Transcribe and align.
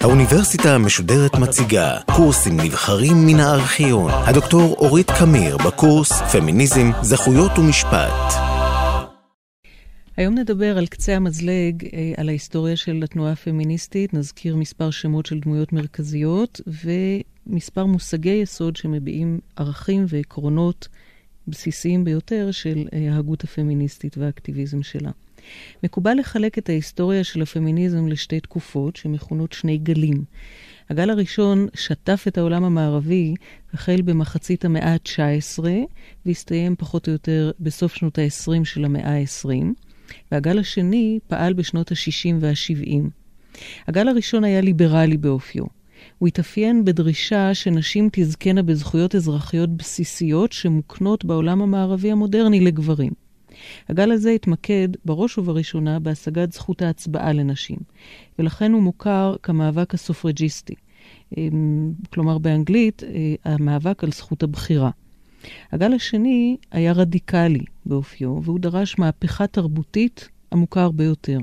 האוניברסיטה 0.00 0.74
המשודרת 0.74 1.34
מציגה 1.34 1.98
קורסים 2.16 2.60
נבחרים 2.60 3.26
מן 3.26 3.40
הארכיון. 3.40 4.10
הדוקטור 4.10 4.76
אורית 4.78 5.10
קמיר 5.18 5.56
בקורס 5.56 6.12
פמיניזם, 6.12 6.90
זכויות 7.02 7.58
ומשפט. 7.58 8.32
היום 10.16 10.38
נדבר 10.38 10.78
על 10.78 10.86
קצה 10.86 11.16
המזלג, 11.16 11.84
אה, 11.92 12.12
על 12.16 12.28
ההיסטוריה 12.28 12.76
של 12.76 13.00
התנועה 13.04 13.32
הפמיניסטית, 13.32 14.14
נזכיר 14.14 14.56
מספר 14.56 14.90
שמות 14.90 15.26
של 15.26 15.40
דמויות 15.40 15.72
מרכזיות 15.72 16.60
ומספר 17.46 17.86
מושגי 17.86 18.40
יסוד 18.42 18.76
שמביעים 18.76 19.40
ערכים 19.56 20.04
ועקרונות 20.08 20.88
בסיסיים 21.50 22.04
ביותר 22.04 22.50
של 22.50 22.88
אה, 22.92 23.14
ההגות 23.14 23.44
הפמיניסטית 23.44 24.18
והאקטיביזם 24.18 24.82
שלה. 24.82 25.10
מקובל 25.84 26.14
לחלק 26.18 26.58
את 26.58 26.68
ההיסטוריה 26.68 27.24
של 27.24 27.42
הפמיניזם 27.42 28.06
לשתי 28.06 28.40
תקופות 28.40 28.96
שמכונות 28.96 29.52
שני 29.52 29.78
גלים. 29.78 30.24
הגל 30.90 31.10
הראשון 31.10 31.66
שטף 31.74 32.24
את 32.28 32.38
העולם 32.38 32.64
המערבי 32.64 33.34
החל 33.74 34.02
במחצית 34.02 34.64
המאה 34.64 34.92
ה-19 34.92 35.64
והסתיים 36.26 36.76
פחות 36.76 37.06
או 37.08 37.12
יותר 37.12 37.50
בסוף 37.60 37.94
שנות 37.94 38.18
ה-20 38.18 38.64
של 38.64 38.84
המאה 38.84 39.18
ה-20, 39.18 39.64
והגל 40.32 40.58
השני 40.58 41.18
פעל 41.26 41.52
בשנות 41.52 41.92
ה-60 41.92 42.34
וה-70. 42.40 43.10
הגל 43.86 44.08
הראשון 44.08 44.44
היה 44.44 44.60
ליברלי 44.60 45.16
באופיו. 45.16 45.79
הוא 46.20 46.28
התאפיין 46.28 46.84
בדרישה 46.84 47.54
שנשים 47.54 48.08
תזכנה 48.12 48.62
בזכויות 48.62 49.14
אזרחיות 49.14 49.70
בסיסיות 49.70 50.52
שמוקנות 50.52 51.24
בעולם 51.24 51.62
המערבי 51.62 52.12
המודרני 52.12 52.60
לגברים. 52.60 53.12
הגל 53.88 54.12
הזה 54.12 54.30
התמקד 54.30 54.88
בראש 55.04 55.38
ובראשונה 55.38 55.98
בהשגת 55.98 56.52
זכות 56.52 56.82
ההצבעה 56.82 57.32
לנשים, 57.32 57.76
ולכן 58.38 58.72
הוא 58.72 58.82
מוכר 58.82 59.36
כמאבק 59.42 59.94
הסופרג'יסטי. 59.94 60.74
אמ, 61.36 61.92
כלומר, 62.12 62.38
באנגלית, 62.38 63.02
אה, 63.04 63.34
המאבק 63.44 64.04
על 64.04 64.12
זכות 64.12 64.42
הבחירה. 64.42 64.90
הגל 65.72 65.92
השני 65.92 66.56
היה 66.70 66.92
רדיקלי 66.92 67.64
באופיו, 67.86 68.42
והוא 68.42 68.60
דרש 68.60 68.98
מהפכה 68.98 69.46
תרבותית 69.46 70.28
עמוקה 70.52 70.82
הרבה 70.82 71.04
יותר. 71.04 71.38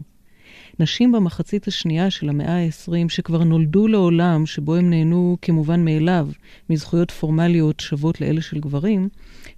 נשים 0.80 1.12
במחצית 1.12 1.68
השנייה 1.68 2.10
של 2.10 2.30
המאה 2.30 2.66
ה-20, 2.66 3.10
שכבר 3.10 3.44
נולדו 3.44 3.88
לעולם 3.88 4.46
שבו 4.46 4.76
הם 4.76 4.90
נהנו 4.90 5.38
כמובן 5.42 5.86
מאליו 5.86 6.28
מזכויות 6.70 7.12
פורמליות 7.12 7.80
שוות 7.80 8.22
לאלה 8.22 8.42
של 8.42 8.60
גברים, 8.60 9.10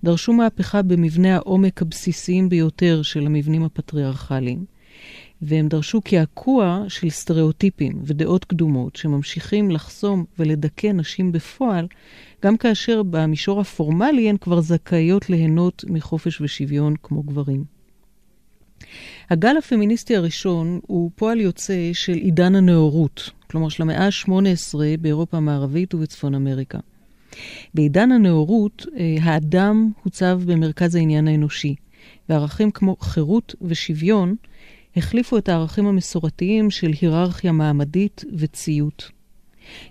דרשו 0.03 0.34
מהפכה 0.34 0.81
במבנה 0.81 1.36
העומק 1.36 1.81
הבסיסיים 1.81 2.50
ביותר 2.50 3.02
של 3.02 3.26
המבנים 3.26 3.64
הפטריארכליים. 3.64 4.66
והם 5.42 5.67
דרשו 5.67 6.02
קעקוע 6.02 6.84
של 6.88 7.09
סטריאוטיפים 7.09 8.02
ודעות 8.04 8.45
קדומות 8.45 8.95
שממשיכים 8.95 9.72
לחסום 9.72 10.26
ולדכא 10.39 10.88
נשים 10.88 11.31
בפועל, 11.31 11.88
גם 12.44 12.58
כאשר 12.58 13.02
במישור 13.04 13.61
הפורמלי 13.61 14.30
הן 14.30 14.38
כבר 14.38 14.61
זכאיות 14.61 15.30
ליהנות 15.30 15.86
מחופש 15.88 16.42
ושוויון 16.42 16.94
כמו 17.04 17.23
גברים. 17.23 17.78
הגל 19.30 19.58
הפמיניסטי 19.58 20.16
הראשון 20.16 20.80
הוא 20.88 21.11
פועל 21.16 21.39
יוצא 21.39 21.89
של 21.94 22.13
עידן 22.13 22.55
הנאורות, 22.55 23.30
כלומר 23.52 23.69
של 23.69 23.83
המאה 23.83 24.05
ה-18 24.05 24.75
באירופה 25.02 25.38
המערבית 25.38 25.94
ובצפון 25.94 26.36
אמריקה. 26.36 26.80
בעידן 27.73 28.11
הנאורות, 28.11 28.86
אה, 28.97 29.16
האדם 29.21 29.91
הוצב 30.03 30.41
במרכז 30.45 30.95
העניין 30.95 31.27
האנושי, 31.27 31.75
וערכים 32.30 32.71
כמו 32.71 32.95
חירות 33.02 33.55
ושוויון 33.61 34.36
החליפו 34.95 35.38
את 35.38 35.49
הערכים 35.49 35.88
המסורתיים 35.88 36.71
של 36.71 36.91
היררכיה 37.02 37.52
מעמדית 37.52 38.25
וציות. 38.38 39.18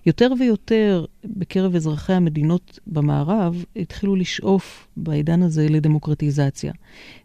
יותר 0.07 0.33
ויותר 0.39 1.05
בקרב 1.25 1.75
אזרחי 1.75 2.13
המדינות 2.13 2.79
במערב 2.87 3.65
התחילו 3.77 4.17
לשאוף 4.17 4.89
בעידן 4.97 5.43
הזה 5.43 5.67
לדמוקרטיזציה, 5.69 6.73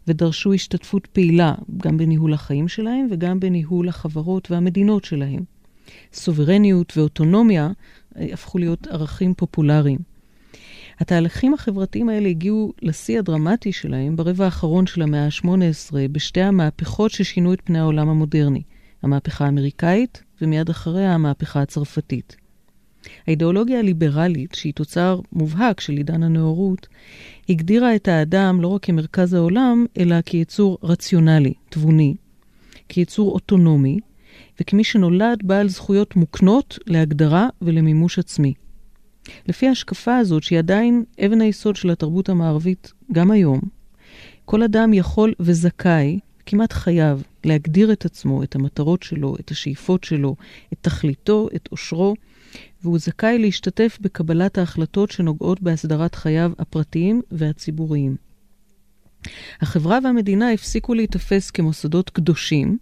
ודרשו 0.08 0.52
השתתפות 0.52 1.06
פעילה 1.06 1.54
גם 1.76 1.96
בניהול 1.96 2.34
החיים 2.34 2.68
שלהם 2.68 3.06
וגם 3.10 3.40
בניהול 3.40 3.88
החברות 3.88 4.50
והמדינות 4.50 5.04
שלהם. 5.04 5.40
סוברניות 6.12 6.92
ואוטונומיה 6.96 7.70
אה, 8.16 8.26
הפכו 8.32 8.58
להיות 8.58 8.86
ערכים 8.86 9.34
פופולריים. 9.34 9.98
התהליכים 11.00 11.54
החברתיים 11.54 12.08
האלה 12.08 12.28
הגיעו 12.28 12.72
לשיא 12.82 13.18
הדרמטי 13.18 13.72
שלהם 13.72 14.16
ברבע 14.16 14.44
האחרון 14.44 14.86
של 14.86 15.02
המאה 15.02 15.24
ה-18 15.24 15.94
בשתי 16.12 16.42
המהפכות 16.42 17.10
ששינו 17.10 17.52
את 17.52 17.60
פני 17.64 17.78
העולם 17.78 18.08
המודרני, 18.08 18.62
המהפכה 19.02 19.44
האמריקאית 19.44 20.22
ומיד 20.42 20.68
אחריה 20.68 21.14
המהפכה 21.14 21.62
הצרפתית. 21.62 22.43
האידיאולוגיה 23.26 23.78
הליברלית, 23.78 24.54
שהיא 24.54 24.72
תוצר 24.72 25.20
מובהק 25.32 25.80
של 25.80 25.92
עידן 25.92 26.22
הנאורות, 26.22 26.86
הגדירה 27.48 27.96
את 27.96 28.08
האדם 28.08 28.60
לא 28.60 28.68
רק 28.68 28.84
כמרכז 28.84 29.34
העולם, 29.34 29.86
אלא 29.98 30.20
כיצור 30.20 30.78
רציונלי, 30.82 31.52
תבוני, 31.68 32.14
כיצור 32.88 33.32
אוטונומי, 33.32 33.98
וכמי 34.60 34.84
שנולד 34.84 35.38
בעל 35.42 35.68
זכויות 35.68 36.16
מוקנות 36.16 36.78
להגדרה 36.86 37.48
ולמימוש 37.62 38.18
עצמי. 38.18 38.54
לפי 39.48 39.68
ההשקפה 39.68 40.16
הזאת, 40.16 40.42
שהיא 40.42 40.58
עדיין 40.58 41.04
אבן 41.26 41.40
היסוד 41.40 41.76
של 41.76 41.90
התרבות 41.90 42.28
המערבית 42.28 42.92
גם 43.12 43.30
היום, 43.30 43.60
כל 44.44 44.62
אדם 44.62 44.92
יכול 44.92 45.34
וזכאי, 45.40 46.18
כמעט 46.46 46.72
חייב, 46.72 47.22
להגדיר 47.44 47.92
את 47.92 48.04
עצמו, 48.04 48.42
את 48.42 48.54
המטרות 48.54 49.02
שלו, 49.02 49.36
את 49.40 49.50
השאיפות 49.50 50.04
שלו, 50.04 50.36
את 50.72 50.78
תכליתו, 50.80 51.48
את 51.56 51.68
עושרו, 51.70 52.14
והוא 52.84 52.98
זכאי 52.98 53.38
להשתתף 53.38 53.98
בקבלת 54.00 54.58
ההחלטות 54.58 55.10
שנוגעות 55.10 55.60
בהסדרת 55.60 56.14
חייו 56.14 56.52
הפרטיים 56.58 57.22
והציבוריים. 57.30 58.16
החברה 59.60 59.98
והמדינה 60.04 60.52
הפסיקו 60.52 60.94
להיתפס 60.94 61.50
כמוסדות 61.50 62.10
קדושים, 62.10 62.78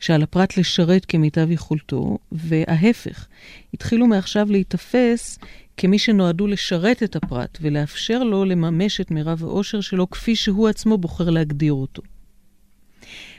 שעל 0.00 0.22
הפרט 0.22 0.56
לשרת 0.56 1.04
כמיטב 1.04 1.50
יכולתו, 1.50 2.18
וההפך, 2.32 3.26
התחילו 3.74 4.06
מעכשיו 4.06 4.46
להיתפס 4.50 5.38
כמי 5.76 5.98
שנועדו 5.98 6.46
לשרת 6.46 7.02
את 7.02 7.16
הפרט 7.16 7.58
ולאפשר 7.60 8.22
לו 8.22 8.44
לממש 8.44 9.00
את 9.00 9.10
מירב 9.10 9.44
העושר 9.44 9.80
שלו 9.80 10.10
כפי 10.10 10.36
שהוא 10.36 10.68
עצמו 10.68 10.98
בוחר 10.98 11.30
להגדיר 11.30 11.72
אותו. 11.72 12.02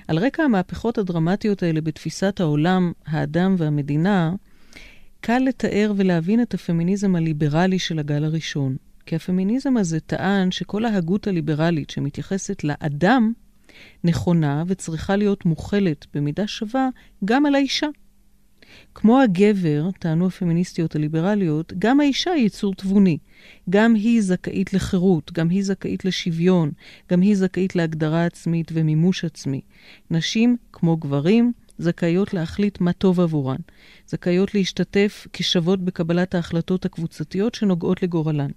על 0.08 0.18
רקע 0.18 0.44
המהפכות 0.44 0.98
הדרמטיות 0.98 1.64
האלה 1.64 1.82
בתפיסת 1.82 2.40
העולם, 2.40 2.92
האדם 3.06 3.56
והמדינה, 3.58 4.32
קל 5.26 5.40
לתאר 5.40 5.94
ולהבין 5.96 6.42
את 6.42 6.54
הפמיניזם 6.54 7.16
הליברלי 7.16 7.80
של 7.80 8.00
הגל 8.00 8.24
הראשון. 8.24 8.76
כי 9.06 9.16
הפמיניזם 9.16 9.78
הזה 9.78 10.00
טען 10.00 10.52
שכל 10.52 10.86
ההגות 10.86 11.28
הליברלית 11.28 11.90
שמתייחסת 11.90 12.64
לאדם 12.64 13.34
נכונה 14.04 14.64
וצריכה 14.68 15.16
להיות 15.16 15.46
מוכלת 15.46 16.06
במידה 16.14 16.48
שווה 16.48 16.90
גם 17.26 17.46
על 17.46 17.56
האישה. 17.56 17.88
כמו 18.96 19.22
הגבר, 19.22 19.90
טענו 20.00 20.28
הפמיניסטיות 20.28 20.96
הליברליות, 20.96 21.74
גם 21.80 22.00
האישה 22.00 22.32
היא 22.32 22.46
יצור 22.46 22.76
תבוני. 22.76 23.18
גם 23.70 23.94
היא 23.96 24.22
זכאית 24.22 24.74
לחירות, 24.74 25.32
גם 25.32 25.50
היא 25.50 25.64
זכאית 25.64 26.06
לשוויון, 26.06 26.72
גם 27.12 27.22
היא 27.22 27.36
זכאית 27.36 27.76
להגדרה 27.76 28.26
עצמית 28.26 28.72
ומימוש 28.74 29.26
עצמי. 29.26 29.62
נשים, 30.12 30.58
כמו 30.72 30.98
גברים, 30.98 31.54
זכאיות 31.84 32.34
להחליט 32.34 32.82
מה 32.82 32.94
טוב 32.94 33.20
עבורן. 33.20 33.60
זכאיות 34.08 34.54
להשתתף 34.54 35.28
כשוות 35.34 35.82
בקבלת 35.82 36.36
ההחלטות 36.36 36.86
הקבוצתיות 36.86 37.56
שנוגעות 37.56 38.04
לגורלן. 38.04 38.50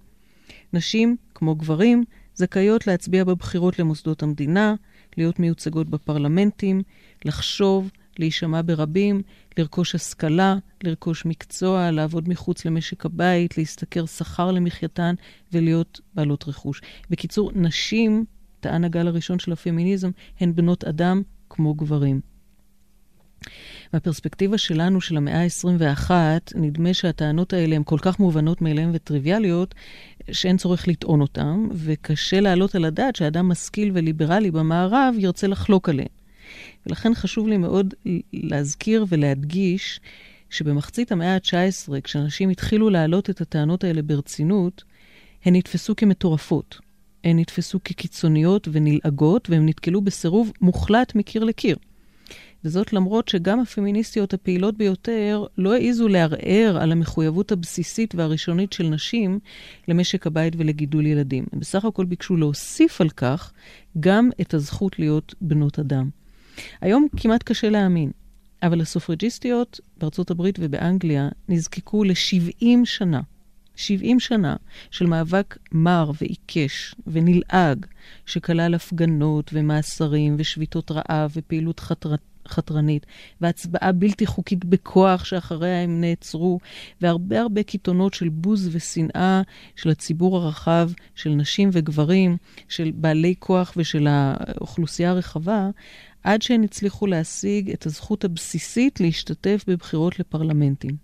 נשים, 0.72 1.16
כמו 1.34 1.54
גברים, 1.54 2.04
זכאיות 2.34 2.86
להצביע 2.86 3.24
בבחירות 3.24 3.78
למוסדות 3.78 4.22
המדינה, 4.22 4.74
להיות 5.16 5.38
מיוצגות 5.38 5.88
בפרלמנטים, 5.88 6.82
לחשוב, 7.24 7.90
להישמע 8.18 8.60
ברבים, 8.62 9.22
לרכוש 9.58 9.94
השכלה, 9.94 10.56
לרכוש 10.84 11.26
מקצוע, 11.26 11.90
לעבוד 11.90 12.28
מחוץ 12.28 12.64
למשק 12.64 13.06
הבית, 13.06 13.58
להשתכר 13.58 14.06
שכר 14.06 14.50
למחייתן 14.50 15.14
ולהיות 15.52 16.00
בעלות 16.14 16.48
רכוש. 16.48 16.80
בקיצור, 17.10 17.52
נשים, 17.54 18.24
טען 18.60 18.84
הגל 18.84 19.06
הראשון 19.06 19.38
של 19.38 19.52
הפמיניזם, 19.52 20.10
הן 20.40 20.54
בנות 20.54 20.84
אדם 20.84 21.22
כמו 21.50 21.74
גברים. 21.74 22.35
מהפרספקטיבה 23.92 24.58
שלנו, 24.58 25.00
של 25.00 25.16
המאה 25.16 25.42
ה-21, 25.42 26.10
נדמה 26.54 26.94
שהטענות 26.94 27.52
האלה 27.52 27.76
הן 27.76 27.82
כל 27.84 27.98
כך 27.98 28.18
מובנות 28.20 28.62
מאליהן 28.62 28.90
וטריוויאליות, 28.92 29.74
שאין 30.32 30.56
צורך 30.56 30.88
לטעון 30.88 31.20
אותן, 31.20 31.66
וקשה 31.72 32.40
להעלות 32.40 32.74
על 32.74 32.84
הדעת 32.84 33.16
שאדם 33.16 33.48
משכיל 33.48 33.90
וליברלי 33.94 34.50
במערב 34.50 35.14
ירצה 35.18 35.46
לחלוק 35.46 35.88
עליהן. 35.88 36.08
ולכן 36.86 37.14
חשוב 37.14 37.48
לי 37.48 37.56
מאוד 37.56 37.94
להזכיר 38.32 39.04
ולהדגיש 39.08 40.00
שבמחצית 40.50 41.12
המאה 41.12 41.34
ה-19, 41.34 42.00
כשאנשים 42.04 42.48
התחילו 42.48 42.90
להעלות 42.90 43.30
את 43.30 43.40
הטענות 43.40 43.84
האלה 43.84 44.02
ברצינות, 44.02 44.84
הן 45.44 45.56
נתפסו 45.56 45.96
כמטורפות. 45.96 46.78
הן 47.24 47.38
נתפסו 47.38 47.78
כקיצוניות 47.84 48.68
ונלעגות, 48.72 49.50
והן 49.50 49.68
נתקלו 49.68 50.00
בסירוב 50.00 50.52
מוחלט 50.60 51.14
מקיר 51.14 51.44
לקיר. 51.44 51.76
וזאת 52.64 52.92
למרות 52.92 53.28
שגם 53.28 53.60
הפמיניסטיות 53.60 54.34
הפעילות 54.34 54.76
ביותר 54.76 55.44
לא 55.58 55.74
העזו 55.74 56.08
לערער 56.08 56.78
על 56.80 56.92
המחויבות 56.92 57.52
הבסיסית 57.52 58.14
והראשונית 58.14 58.72
של 58.72 58.88
נשים 58.88 59.38
למשק 59.88 60.26
הבית 60.26 60.54
ולגידול 60.56 61.06
ילדים. 61.06 61.44
הם 61.52 61.60
בסך 61.60 61.84
הכל 61.84 62.04
ביקשו 62.04 62.36
להוסיף 62.36 63.00
על 63.00 63.08
כך 63.08 63.52
גם 64.00 64.30
את 64.40 64.54
הזכות 64.54 64.98
להיות 64.98 65.34
בנות 65.40 65.78
אדם. 65.78 66.08
היום 66.80 67.06
כמעט 67.16 67.42
קשה 67.42 67.70
להאמין, 67.70 68.10
אבל 68.62 68.80
הסופרג'יסטיות 68.80 69.80
בארצות 69.98 70.30
הברית 70.30 70.58
ובאנגליה 70.60 71.28
נזקקו 71.48 72.04
ל-70 72.04 72.66
שנה 72.84 73.20
70 73.76 74.20
שנה 74.20 74.56
של 74.90 75.06
מאבק 75.06 75.58
מר 75.72 76.10
ועיקש 76.20 76.94
ונלעג, 77.06 77.86
שכלל 78.26 78.74
הפגנות 78.74 79.50
ומאסרים 79.52 80.36
ושביתות 80.38 80.90
רעב 80.90 81.32
ופעילות 81.36 81.80
חתר... 81.80 82.14
חתרנית, 82.48 83.06
והצבעה 83.40 83.92
בלתי 83.92 84.26
חוקית 84.26 84.64
בכוח 84.64 85.24
שאחריה 85.24 85.82
הם 85.82 86.00
נעצרו, 86.00 86.58
והרבה 87.00 87.40
הרבה 87.40 87.62
קיתונות 87.62 88.14
של 88.14 88.28
בוז 88.28 88.68
ושנאה 88.72 89.42
של 89.76 89.90
הציבור 89.90 90.36
הרחב, 90.36 90.90
של 91.14 91.30
נשים 91.30 91.70
וגברים, 91.72 92.36
של 92.68 92.90
בעלי 92.94 93.34
כוח 93.38 93.72
ושל 93.76 94.06
האוכלוסייה 94.10 95.10
הרחבה, 95.10 95.70
עד 96.24 96.42
שהן 96.42 96.64
הצליחו 96.64 97.06
להשיג 97.06 97.70
את 97.70 97.86
הזכות 97.86 98.24
הבסיסית 98.24 99.00
להשתתף 99.00 99.64
בבחירות 99.68 100.18
לפרלמנטים. 100.18 100.96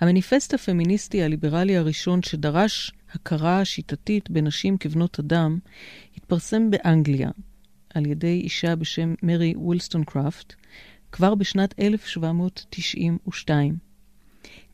המניפסט 0.00 0.54
הפמיניסטי 0.54 1.22
הליברלי 1.22 1.76
הראשון 1.76 2.22
שדרש 2.22 2.92
הכרה 3.12 3.64
שיטתית 3.64 4.30
בנשים 4.30 4.76
כבנות 4.76 5.18
אדם, 5.18 5.58
התפרסם 6.16 6.70
באנגליה 6.70 7.30
על 7.94 8.06
ידי 8.06 8.40
אישה 8.44 8.76
בשם 8.76 9.14
מרי 9.22 9.54
וילסטון 9.56 10.04
קראפט, 10.04 10.54
כבר 11.12 11.34
בשנת 11.34 11.74
1792. 11.78 13.76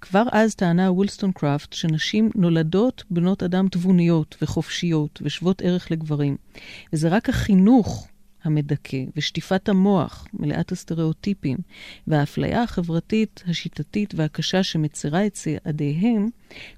כבר 0.00 0.22
אז 0.32 0.54
טענה 0.54 0.92
וילסטון 0.92 1.32
קראפט 1.32 1.72
שנשים 1.72 2.30
נולדות 2.34 3.04
בנות 3.10 3.42
אדם 3.42 3.68
תבוניות 3.68 4.36
וחופשיות 4.42 5.18
ושוות 5.22 5.62
ערך 5.62 5.90
לגברים, 5.90 6.36
וזה 6.92 7.08
רק 7.08 7.28
החינוך 7.28 8.08
המדכא 8.48 9.04
ושטיפת 9.16 9.68
המוח, 9.68 10.26
מלאת 10.32 10.72
הסטריאוטיפים, 10.72 11.58
והאפליה 12.06 12.62
החברתית, 12.62 13.44
השיטתית 13.46 14.14
והקשה 14.16 14.62
שמצרה 14.62 15.26
את 15.26 15.32
צעדיהם, 15.32 16.28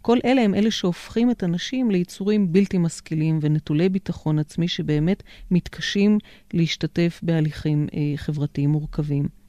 כל 0.02 0.18
אלה 0.24 0.42
הם 0.42 0.54
אלה 0.54 0.70
שהופכים 0.70 1.30
את 1.30 1.42
הנשים 1.42 1.90
ליצורים 1.90 2.52
בלתי 2.52 2.78
משכילים 2.78 3.38
ונטולי 3.42 3.88
ביטחון 3.88 4.38
עצמי 4.38 4.68
שבאמת 4.68 5.22
מתקשים 5.50 6.18
להשתתף 6.54 7.20
בהליכים 7.22 7.86
אה, 7.94 8.16
חברתיים 8.16 8.70
מורכבים. 8.70 9.39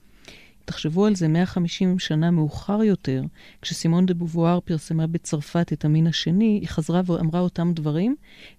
תחשבו 0.71 1.05
על 1.05 1.15
זה 1.15 1.27
150 1.27 1.99
שנה 1.99 2.31
מאוחר 2.31 2.83
יותר, 2.83 3.23
כשסימון 3.61 4.05
דה 4.05 4.13
בובואר 4.13 4.59
פרסמה 4.59 5.07
בצרפת 5.07 5.73
את 5.73 5.85
המין 5.85 6.07
השני, 6.07 6.59
היא 6.61 6.67
חזרה 6.67 7.01
ואמרה 7.05 7.39
אותם 7.39 7.71
דברים, 7.73 8.15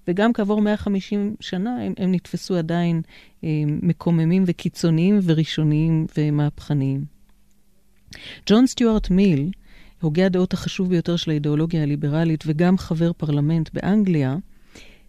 וגם 0.09 0.33
כעבור 0.33 0.63
150 0.63 1.37
שנה 1.41 1.83
הם, 1.83 1.93
הם 1.97 2.13
נתפסו 2.13 2.57
עדיין 2.57 3.03
אה, 3.45 3.49
מקוממים 3.67 4.45
וקיצוניים 4.47 5.21
וראשוניים 5.23 6.07
ומהפכניים. 6.19 7.05
ג'ון 8.47 8.67
סטיוארט 8.67 9.11
מיל, 9.11 9.51
הוגה 10.01 10.27
הדעות 10.27 10.53
החשוב 10.53 10.89
ביותר 10.89 11.17
של 11.17 11.31
האידיאולוגיה 11.31 11.83
הליברלית 11.83 12.45
וגם 12.47 12.79
חבר 12.79 13.13
פרלמנט 13.13 13.71
באנגליה, 13.75 14.37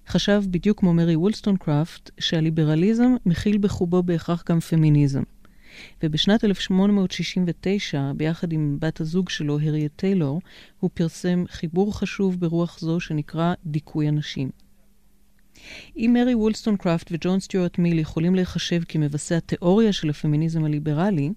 חשב 0.08 0.44
בדיוק 0.52 0.80
כמו 0.80 0.94
מרי 0.94 1.16
וולסטון 1.16 1.58
קראפט, 1.58 2.12
שהליברליזם 2.20 3.16
מכיל 3.26 3.58
בחובו 3.58 4.04
בהכרח 4.04 4.44
גם 4.50 4.60
פמיניזם. 4.60 5.24
ובשנת 6.04 6.44
1869, 6.44 8.12
ביחד 8.18 8.54
עם 8.54 8.78
בת 8.80 9.02
הזוג 9.02 9.30
שלו, 9.30 9.60
הריאט 9.60 9.92
טיילור, 9.96 10.42
הוא 10.80 10.90
פרסם 10.94 11.44
חיבור 11.50 11.98
חשוב 11.98 12.40
ברוח 12.40 12.80
זו 12.80 13.00
שנקרא 13.00 13.54
דיכוי 13.66 14.08
הנשים. 14.08 14.50
אם 15.98 16.12
מרי 16.14 16.36
וולסטון 16.36 16.78
קראפט 16.78 17.08
וג'ון 17.12 17.40
סטיוארט 17.40 17.78
מיל 17.78 18.00
יכולים 18.00 18.36
להיחשב 18.36 18.82
כמבשי 18.88 19.36
התיאוריה 19.36 19.94
של 19.94 20.10
הפמיניזם 20.10 20.66
הליברלי, 20.66 21.32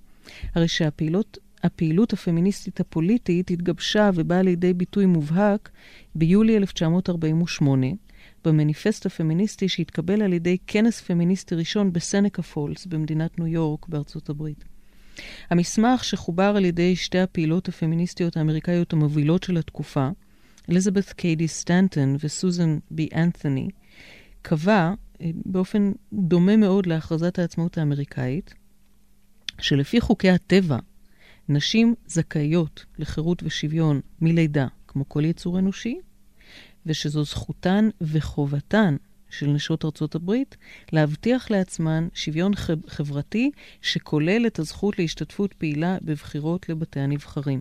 הרי 0.55 0.69
שהפעילות 0.69 1.39
הפעילות 1.63 2.13
הפמיניסטית 2.13 2.81
הפוליטית 2.81 3.51
התגבשה 3.51 4.11
ובאה 4.15 4.43
לידי 4.43 4.73
ביטוי 4.73 5.07
מובהק 5.07 5.71
ביולי 6.15 6.57
1948, 6.57 7.87
במניפסט 8.47 9.07
הפמיניסטי 9.07 9.69
שהתקבל 9.69 10.23
על 10.23 10.33
ידי 10.33 10.57
כנס 10.67 11.01
פמיניסטי 11.01 11.55
ראשון 11.55 11.93
בסנקה 11.93 12.43
פולס 12.43 12.87
במדינת 12.87 13.39
ניו 13.39 13.47
יורק 13.47 13.89
בארצות 13.89 14.29
הברית. 14.29 14.65
המסמך 15.51 16.05
שחובר 16.05 16.55
על 16.57 16.65
ידי 16.65 16.97
שתי 16.97 17.19
הפעילות 17.19 17.69
הפמיניסטיות 17.69 18.37
האמריקאיות 18.37 18.93
המובילות 18.93 19.43
של 19.43 19.57
התקופה, 19.57 20.09
אליזבת 20.71 21.13
קיידי 21.13 21.49
סטנטון 21.49 22.17
וסוזן 22.21 22.79
בי 22.91 23.09
אנת'וני, 23.15 23.69
קבע 24.43 24.95
אה, 25.21 25.31
באופן 25.35 25.93
דומה 26.13 26.57
מאוד 26.57 26.87
להכרזת 26.87 27.39
העצמאות 27.39 27.79
האמריקאית, 27.79 28.55
שלפי 29.61 30.01
חוקי 30.01 30.31
הטבע, 30.31 30.79
נשים 31.49 31.95
זכאיות 32.07 32.85
לחירות 32.99 33.43
ושוויון 33.43 34.01
מלידה, 34.21 34.67
כמו 34.87 35.09
כל 35.09 35.25
יצור 35.25 35.59
אנושי, 35.59 35.99
ושזו 36.87 37.25
זכותן 37.25 37.89
וחובתן 38.01 38.97
של 39.31 39.47
נשות 39.47 39.85
ארצות 39.85 40.15
הברית 40.15 40.57
להבטיח 40.93 41.51
לעצמן 41.51 42.09
שוויון 42.15 42.53
חברתי 42.87 43.51
שכולל 43.83 44.47
את 44.47 44.59
הזכות 44.59 44.99
להשתתפות 44.99 45.53
פעילה 45.53 45.99
בבחירות 46.03 46.69
לבתי 46.69 47.01
הנבחרים. 47.01 47.61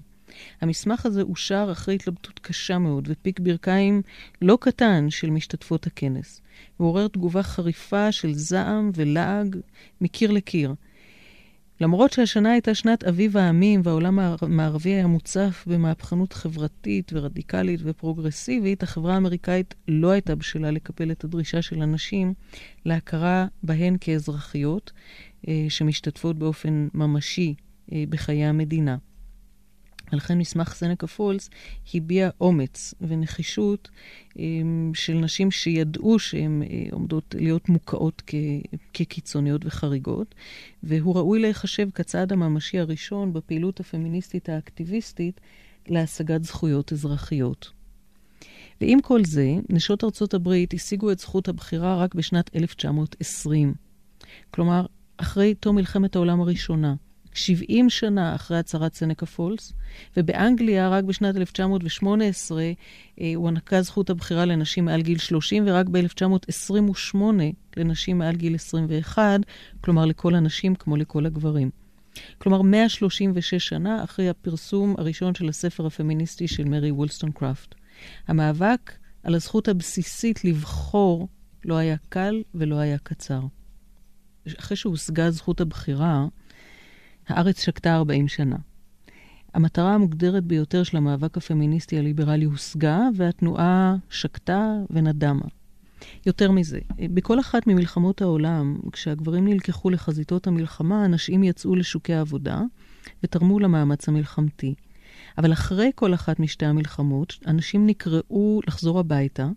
המסמך 0.61 1.05
הזה 1.05 1.21
אושר 1.21 1.69
אחרי 1.71 1.95
התלבטות 1.95 2.39
קשה 2.39 2.77
מאוד 2.77 3.07
ופיק 3.11 3.39
ברכיים 3.39 4.01
לא 4.41 4.57
קטן 4.61 5.09
של 5.09 5.29
משתתפות 5.29 5.87
הכנס, 5.87 6.41
ועורר 6.79 7.07
תגובה 7.07 7.43
חריפה 7.43 8.11
של 8.11 8.33
זעם 8.33 8.91
ולעג 8.95 9.55
מקיר 10.01 10.31
לקיר. 10.31 10.73
למרות 11.81 12.13
שהשנה 12.13 12.51
הייתה 12.51 12.75
שנת 12.75 13.03
אביב 13.03 13.37
העמים 13.37 13.81
והעולם 13.83 14.19
המערבי 14.19 14.89
היה 14.89 15.07
מוצף 15.07 15.63
במהפכנות 15.67 16.33
חברתית 16.33 17.11
ורדיקלית 17.13 17.79
ופרוגרסיבית, 17.83 18.83
החברה 18.83 19.13
האמריקאית 19.13 19.75
לא 19.87 20.11
הייתה 20.11 20.35
בשלה 20.35 20.71
לקבל 20.71 21.11
את 21.11 21.23
הדרישה 21.23 21.61
של 21.61 21.81
הנשים 21.81 22.33
להכרה 22.85 23.47
בהן 23.63 23.97
כאזרחיות 24.01 24.91
אה, 25.47 25.65
שמשתתפות 25.69 26.39
באופן 26.39 26.87
ממשי 26.93 27.55
אה, 27.93 28.03
בחיי 28.09 28.45
המדינה. 28.45 28.97
ולכן 30.13 30.37
מסמך 30.37 30.73
סנקה 30.73 31.07
פולס 31.07 31.49
הביע 31.93 32.29
אומץ 32.41 32.93
ונחישות 33.01 33.89
אמ, 34.39 34.91
של 34.93 35.13
נשים 35.13 35.51
שידעו 35.51 36.19
שהן 36.19 36.63
אה, 36.63 36.85
עומדות 36.91 37.35
להיות 37.37 37.69
מוקעות 37.69 38.21
כקיצוניות 38.93 39.61
וחריגות, 39.65 40.35
והוא 40.83 41.15
ראוי 41.15 41.39
להיחשב 41.39 41.89
כצעד 41.95 42.33
הממשי 42.33 42.79
הראשון 42.79 43.33
בפעילות 43.33 43.79
הפמיניסטית 43.79 44.49
האקטיביסטית 44.49 45.41
להשגת 45.87 46.43
זכויות 46.43 46.93
אזרחיות. 46.93 47.71
ועם 48.81 49.01
כל 49.01 49.25
זה, 49.25 49.55
נשות 49.69 50.03
ארצות 50.03 50.33
הברית 50.33 50.73
השיגו 50.73 51.11
את 51.11 51.19
זכות 51.19 51.47
הבחירה 51.47 51.95
רק 51.97 52.15
בשנת 52.15 52.55
1920. 52.55 53.73
כלומר, 54.51 54.85
אחרי 55.17 55.55
תום 55.55 55.75
מלחמת 55.75 56.15
העולם 56.15 56.41
הראשונה. 56.41 56.95
70 57.35 57.89
שנה 57.89 58.35
אחרי 58.35 58.57
הצהרת 58.57 58.93
סנקה 58.93 59.25
פולס, 59.25 59.73
ובאנגליה 60.17 60.89
רק 60.89 61.03
בשנת 61.03 61.35
1918 61.35 62.63
אה, 63.21 63.31
הוענקה 63.35 63.81
זכות 63.81 64.09
הבחירה 64.09 64.45
לנשים 64.45 64.85
מעל 64.85 65.01
גיל 65.01 65.17
30, 65.17 65.63
ורק 65.67 65.85
ב-1928 65.89 67.17
לנשים 67.77 68.17
מעל 68.17 68.35
גיל 68.35 68.55
21, 68.55 69.39
כלומר 69.81 70.05
לכל 70.05 70.35
הנשים 70.35 70.75
כמו 70.75 70.97
לכל 70.97 71.25
הגברים. 71.25 71.69
כלומר, 72.37 72.61
136 72.61 73.53
שנה 73.53 74.03
אחרי 74.03 74.29
הפרסום 74.29 74.95
הראשון 74.97 75.35
של 75.35 75.49
הספר 75.49 75.85
הפמיניסטי 75.85 76.47
של 76.47 76.63
מרי 76.63 76.91
וולסטון 76.91 77.31
קראפט. 77.31 77.75
המאבק 78.27 78.91
על 79.23 79.35
הזכות 79.35 79.67
הבסיסית 79.67 80.45
לבחור 80.45 81.27
לא 81.65 81.75
היה 81.75 81.95
קל 82.09 82.41
ולא 82.55 82.75
היה 82.75 82.97
קצר. 82.97 83.41
אחרי 84.59 84.77
שהושגה 84.77 85.31
זכות 85.31 85.61
הבחירה, 85.61 86.25
הארץ 87.27 87.63
שקטה 87.63 87.95
40 87.95 88.27
שנה. 88.27 88.55
המטרה 89.53 89.93
המוגדרת 89.93 90.43
ביותר 90.43 90.83
של 90.83 90.97
המאבק 90.97 91.37
הפמיניסטי 91.37 91.97
הליברלי 91.97 92.45
הושגה, 92.45 92.99
והתנועה 93.15 93.95
שקטה 94.09 94.73
ונדמה. 94.89 95.45
יותר 96.25 96.51
מזה, 96.51 96.79
בכל 97.13 97.39
אחת 97.39 97.67
ממלחמות 97.67 98.21
העולם, 98.21 98.77
כשהגברים 98.91 99.47
נלקחו 99.47 99.89
לחזיתות 99.89 100.47
המלחמה, 100.47 101.03
הנשים 101.05 101.43
יצאו 101.43 101.75
לשוקי 101.75 102.13
העבודה 102.13 102.61
ותרמו 103.23 103.59
למאמץ 103.59 104.09
המלחמתי. 104.09 104.73
אבל 105.37 105.53
אחרי 105.53 105.91
כל 105.95 106.13
אחת 106.13 106.39
משתי 106.39 106.65
המלחמות, 106.65 107.33
אנשים 107.47 107.87
נקראו 107.87 108.61
לחזור 108.67 108.99
הביתה 108.99 109.47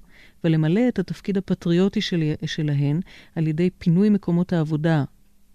ולמלא 0.45 0.89
את 0.89 0.99
התפקיד 0.99 1.39
הפטריוטי 1.39 2.01
של, 2.01 2.33
שלהן 2.47 3.01
על 3.37 3.47
ידי 3.47 3.71
פינוי 3.79 4.09
מקומות 4.09 4.53
העבודה 4.53 5.05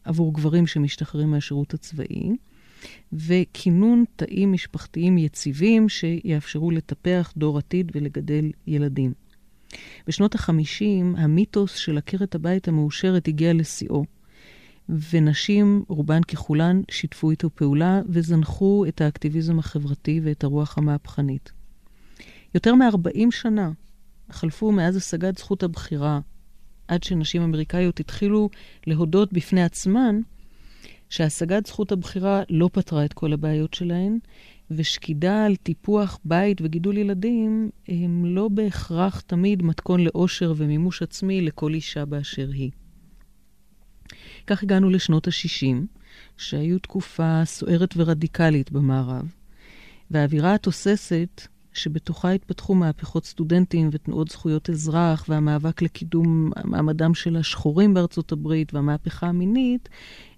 עבור 0.03 0.33
גברים 0.33 0.67
שמשתחררים 0.67 1.31
מהשירות 1.31 1.73
הצבאי, 1.73 2.35
וכינון 3.13 4.03
תאים 4.15 4.51
משפחתיים 4.51 5.17
יציבים 5.17 5.89
שיאפשרו 5.89 6.71
לטפח 6.71 7.33
דור 7.37 7.57
עתיד 7.57 7.91
ולגדל 7.95 8.51
ילדים. 8.67 9.13
בשנות 10.07 10.35
ה-50 10.35 11.17
המיתוס 11.17 11.75
של 11.75 11.97
עקרת 11.97 12.35
הבית 12.35 12.67
המאושרת 12.67 13.27
הגיע 13.27 13.53
לשיאו, 13.53 14.05
ונשים, 14.89 15.83
רובן 15.87 16.23
ככולן, 16.23 16.81
שיתפו 16.91 17.31
איתו 17.31 17.49
פעולה 17.49 18.01
וזנחו 18.09 18.85
את 18.87 19.01
האקטיביזם 19.01 19.59
החברתי 19.59 20.19
ואת 20.23 20.43
הרוח 20.43 20.77
המהפכנית. 20.77 21.51
יותר 22.55 22.75
מ-40 22.75 23.31
שנה 23.31 23.71
חלפו 24.29 24.71
מאז 24.71 24.95
השגת 24.95 25.37
זכות 25.37 25.63
הבחירה, 25.63 26.19
עד 26.87 27.03
שנשים 27.03 27.41
אמריקאיות 27.41 27.99
התחילו 27.99 28.49
להודות 28.87 29.33
בפני 29.33 29.63
עצמן 29.63 30.19
שהשגת 31.09 31.65
זכות 31.65 31.91
הבחירה 31.91 32.43
לא 32.49 32.69
פתרה 32.73 33.05
את 33.05 33.13
כל 33.13 33.33
הבעיות 33.33 33.73
שלהן, 33.73 34.19
ושקידה 34.71 35.45
על 35.45 35.55
טיפוח 35.55 36.19
בית 36.25 36.61
וגידול 36.61 36.97
ילדים 36.97 37.69
הם 37.87 38.25
לא 38.25 38.47
בהכרח 38.47 39.21
תמיד 39.21 39.63
מתכון 39.63 40.03
לאושר 40.03 40.53
ומימוש 40.57 41.01
עצמי 41.01 41.41
לכל 41.41 41.73
אישה 41.73 42.05
באשר 42.05 42.49
היא. 42.53 42.71
כך 44.47 44.63
הגענו 44.63 44.89
לשנות 44.89 45.27
ה-60, 45.27 45.75
שהיו 46.37 46.79
תקופה 46.79 47.41
סוערת 47.45 47.93
ורדיקלית 47.97 48.71
במערב, 48.71 49.33
והאווירה 50.11 50.53
התוססת 50.53 51.47
שבתוכה 51.73 52.31
התפתחו 52.31 52.75
מהפכות 52.75 53.25
סטודנטים 53.25 53.89
ותנועות 53.91 54.29
זכויות 54.29 54.69
אזרח 54.69 55.25
והמאבק 55.29 55.81
לקידום 55.81 56.51
מעמדם 56.63 57.13
של 57.13 57.35
השחורים 57.35 57.93
בארצות 57.93 58.31
הברית 58.31 58.73
והמהפכה 58.73 59.27
המינית, 59.27 59.89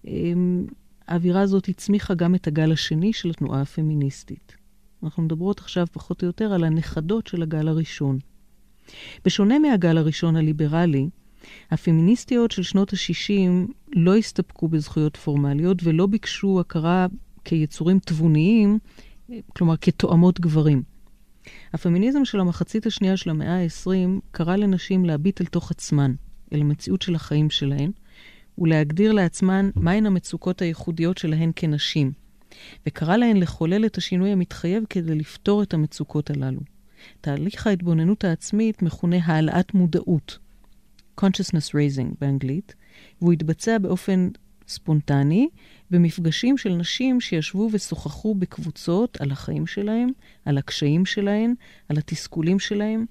אמ, 0.07 0.65
האווירה 1.07 1.41
הזאת 1.41 1.69
הצמיחה 1.69 2.13
גם 2.13 2.35
את 2.35 2.47
הגל 2.47 2.71
השני 2.71 3.13
של 3.13 3.29
התנועה 3.29 3.61
הפמיניסטית. 3.61 4.55
אנחנו 5.03 5.23
מדברות 5.23 5.59
עכשיו 5.59 5.87
פחות 5.91 6.21
או 6.21 6.27
יותר 6.27 6.53
על 6.53 6.63
הנכדות 6.63 7.27
של 7.27 7.41
הגל 7.41 7.67
הראשון. 7.67 8.19
בשונה 9.25 9.59
מהגל 9.59 9.97
הראשון 9.97 10.35
הליברלי, 10.35 11.09
הפמיניסטיות 11.71 12.51
של 12.51 12.63
שנות 12.63 12.93
ה-60 12.93 13.71
לא 13.95 14.15
הסתפקו 14.15 14.67
בזכויות 14.67 15.17
פורמליות 15.17 15.77
ולא 15.83 16.05
ביקשו 16.05 16.59
הכרה 16.59 17.07
כיצורים 17.45 17.99
תבוניים, 17.99 18.79
כלומר 19.53 19.77
כתואמות 19.81 20.39
גברים. 20.39 20.94
הפמיניזם 21.73 22.25
של 22.25 22.39
המחצית 22.39 22.85
השנייה 22.85 23.17
של 23.17 23.29
המאה 23.29 23.63
ה-20 23.63 24.19
קרא 24.31 24.55
לנשים 24.55 25.05
להביט 25.05 25.41
אל 25.41 25.45
תוך 25.45 25.71
עצמן, 25.71 26.13
אל 26.53 26.61
המציאות 26.61 27.01
של 27.01 27.15
החיים 27.15 27.49
שלהן, 27.49 27.91
ולהגדיר 28.57 29.11
לעצמן 29.11 29.69
מהן 29.75 30.05
המצוקות 30.05 30.61
הייחודיות 30.61 31.17
שלהן 31.17 31.51
כנשים, 31.55 32.11
וקרא 32.87 33.17
להן 33.17 33.37
לחולל 33.37 33.85
את 33.85 33.97
השינוי 33.97 34.31
המתחייב 34.31 34.83
כדי 34.89 35.15
לפתור 35.15 35.63
את 35.63 35.73
המצוקות 35.73 36.29
הללו. 36.29 36.59
תהליך 37.21 37.67
ההתבוננות 37.67 38.23
העצמית 38.23 38.81
מכונה 38.81 39.17
העלאת 39.23 39.73
מודעות, 39.73 40.37
consciousness 41.21 41.69
raising 41.69 42.15
באנגלית, 42.21 42.75
והוא 43.21 43.33
התבצע 43.33 43.77
באופן 43.77 44.29
ספונטני 44.67 45.49
במפגשים 45.91 46.57
של 46.57 46.69
נשים 46.69 47.21
שישבו 47.21 47.69
ושוחחו 47.71 48.35
בקבוצות 48.35 49.21
על 49.21 49.31
החיים 49.31 49.67
שלהם, 49.67 50.09
על 50.45 50.57
הקשיים 50.57 51.05
שלהם, 51.05 51.53
על 51.89 51.97
התסכולים 51.97 52.59
שלהם. 52.59 53.05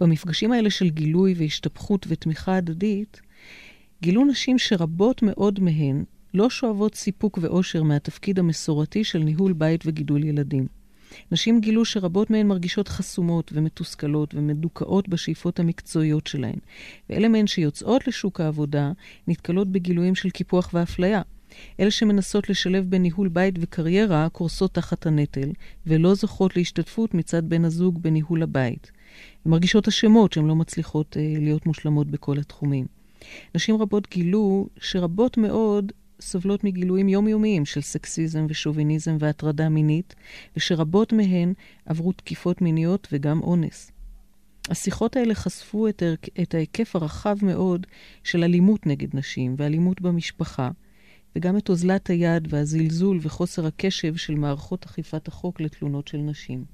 במפגשים 0.00 0.52
האלה 0.52 0.70
של 0.70 0.90
גילוי 0.90 1.34
והשתפכות 1.36 2.06
ותמיכה 2.08 2.56
הדדית, 2.56 3.20
גילו 4.02 4.24
נשים 4.24 4.58
שרבות 4.58 5.22
מאוד 5.22 5.60
מהן 5.60 6.04
לא 6.34 6.50
שואבות 6.50 6.94
סיפוק 6.94 7.38
ואושר 7.42 7.82
מהתפקיד 7.82 8.38
המסורתי 8.38 9.04
של 9.04 9.18
ניהול 9.18 9.52
בית 9.52 9.80
וגידול 9.86 10.24
ילדים. 10.24 10.66
נשים 11.32 11.60
גילו 11.60 11.84
שרבות 11.84 12.30
מהן 12.30 12.46
מרגישות 12.46 12.88
חסומות 12.88 13.50
ומתוסכלות 13.54 14.34
ומדוכאות 14.34 15.08
בשאיפות 15.08 15.60
המקצועיות 15.60 16.26
שלהן, 16.26 16.58
ואלה 17.10 17.28
מהן 17.28 17.46
שיוצאות 17.46 18.06
לשוק 18.06 18.40
העבודה 18.40 18.92
נתקלות 19.28 19.68
בגילויים 19.68 20.14
של 20.14 20.30
קיפוח 20.30 20.70
ואפליה. 20.74 21.22
אלה 21.80 21.90
שמנסות 21.90 22.48
לשלב 22.48 22.84
בין 22.88 23.02
ניהול 23.02 23.28
בית 23.28 23.54
וקריירה 23.60 24.28
קורסות 24.28 24.74
תחת 24.74 25.06
הנטל, 25.06 25.48
ולא 25.86 26.14
זוכות 26.14 26.56
להשתתפות 26.56 27.14
מצד 27.14 27.48
בן 27.48 27.64
הזוג 27.64 28.02
בניהול 28.02 28.42
הבית. 28.42 28.90
הן 29.44 29.50
מרגישות 29.52 29.88
אשמות 29.88 30.32
שהן 30.32 30.46
לא 30.46 30.56
מצליחות 30.56 31.16
אה, 31.16 31.34
להיות 31.38 31.66
מושלמות 31.66 32.06
בכל 32.06 32.38
התחומים. 32.38 32.86
נשים 33.54 33.76
רבות 33.76 34.10
גילו 34.10 34.68
שרבות 34.80 35.38
מאוד 35.38 35.92
סובלות 36.24 36.64
מגילויים 36.64 37.08
יומיומיים 37.08 37.64
של 37.64 37.80
סקסיזם 37.80 38.46
ושוביניזם 38.48 39.16
והטרדה 39.20 39.68
מינית, 39.68 40.14
ושרבות 40.56 41.12
מהן 41.12 41.52
עברו 41.86 42.12
תקיפות 42.12 42.62
מיניות 42.62 43.08
וגם 43.12 43.40
אונס. 43.42 43.90
השיחות 44.70 45.16
האלה 45.16 45.34
חשפו 45.34 45.88
את, 45.88 46.02
את 46.42 46.54
ההיקף 46.54 46.96
הרחב 46.96 47.36
מאוד 47.42 47.86
של 48.22 48.44
אלימות 48.44 48.86
נגד 48.86 49.16
נשים 49.16 49.54
ואלימות 49.58 50.00
במשפחה, 50.00 50.70
וגם 51.36 51.56
את 51.56 51.68
אוזלת 51.68 52.10
היד 52.10 52.48
והזלזול 52.50 53.18
וחוסר 53.22 53.66
הקשב 53.66 54.16
של 54.16 54.34
מערכות 54.34 54.84
אכיפת 54.84 55.28
החוק 55.28 55.60
לתלונות 55.60 56.08
של 56.08 56.18
נשים. 56.18 56.64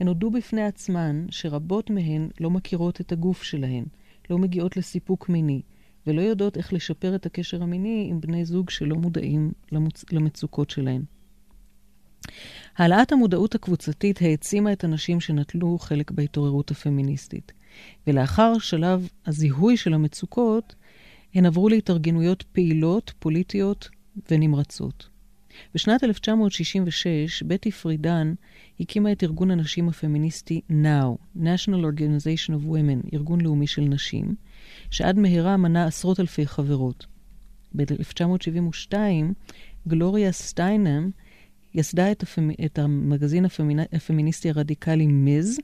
הן 0.00 0.08
הודו 0.08 0.30
בפני 0.30 0.62
עצמן 0.62 1.26
שרבות 1.30 1.90
מהן 1.90 2.28
לא 2.40 2.50
מכירות 2.50 3.00
את 3.00 3.12
הגוף 3.12 3.42
שלהן, 3.42 3.84
לא 4.30 4.38
מגיעות 4.38 4.76
לסיפוק 4.76 5.28
מיני, 5.28 5.62
ולא 6.06 6.20
יודעות 6.20 6.56
איך 6.56 6.72
לשפר 6.72 7.14
את 7.14 7.26
הקשר 7.26 7.62
המיני 7.62 8.06
עם 8.10 8.20
בני 8.20 8.44
זוג 8.44 8.70
שלא 8.70 8.96
מודעים 8.96 9.52
למצ... 9.72 10.04
למצוקות 10.12 10.70
שלהם. 10.70 11.02
העלאת 12.76 13.12
המודעות 13.12 13.54
הקבוצתית 13.54 14.22
העצימה 14.22 14.72
את 14.72 14.84
הנשים 14.84 15.20
שנטלו 15.20 15.78
חלק 15.78 16.10
בהתעוררות 16.10 16.70
הפמיניסטית, 16.70 17.52
ולאחר 18.06 18.58
שלב 18.58 19.08
הזיהוי 19.26 19.76
של 19.76 19.94
המצוקות, 19.94 20.74
הן 21.34 21.46
עברו 21.46 21.68
להתארגנויות 21.68 22.42
פעילות, 22.42 23.12
פוליטיות 23.18 23.88
ונמרצות. 24.30 25.08
בשנת 25.74 26.04
1966, 26.04 27.42
בטי 27.42 27.70
פרידן 27.70 28.34
הקימה 28.80 29.12
את 29.12 29.24
ארגון 29.24 29.50
הנשים 29.50 29.88
הפמיניסטי 29.88 30.60
NOW, 30.70 31.38
National 31.38 31.82
Organization 31.94 32.50
of 32.50 32.66
Women, 32.66 33.08
ארגון 33.14 33.40
לאומי 33.40 33.66
של 33.66 33.82
נשים, 33.82 34.34
שעד 34.92 35.18
מהרה 35.18 35.56
מנה 35.56 35.86
עשרות 35.86 36.20
אלפי 36.20 36.46
חברות. 36.46 37.06
ב-1972, 37.76 38.94
גלוריה 39.88 40.32
סטיינם 40.32 41.10
יסדה 41.74 42.12
את, 42.12 42.22
הפמ... 42.22 42.50
את 42.64 42.78
המגזין 42.78 43.44
הפמינ... 43.44 43.78
הפמיניסטי 43.92 44.50
הרדיקלי 44.50 45.06
מז, 45.06 45.58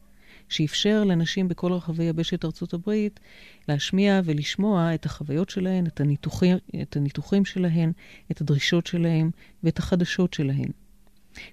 שאפשר 0.49 1.04
לנשים 1.04 1.49
בכל 1.49 1.73
רחבי 1.73 2.04
יבשת 2.04 2.44
ארצות 2.44 2.75
הברית 2.75 3.20
להשמיע 3.68 4.20
ולשמוע 4.25 4.94
את 4.94 5.06
החוויות 5.06 5.50
שלהן, 5.50 5.87
את 5.87 6.00
הניתוחים, 6.00 6.56
את 6.82 6.97
הניתוחים 6.97 7.44
שלהן, 7.44 7.92
את 8.30 8.40
הדרישות 8.40 8.87
שלהן 8.87 9.30
ואת 9.62 9.78
החדשות 9.78 10.35
שלהן. 10.35 10.70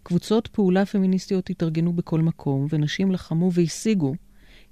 קבוצות 0.04 0.48
פעולה 0.48 0.86
פמיניסטיות 0.86 1.50
התארגנו 1.50 1.94
בכל 1.94 2.22
מקום, 2.22 2.68
ונשים 2.70 3.12
לחמו 3.12 3.52
והשיגו 3.54 4.16